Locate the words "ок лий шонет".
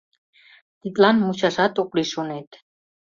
1.81-2.49